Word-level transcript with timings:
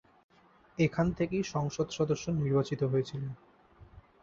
এখান 0.77 1.07
থেকেই 1.11 1.43
সংসদ 1.45 1.87
সদস্য 1.89 2.25
নির্বাচিত 2.39 2.81
হয়েছিলেন। 2.83 3.31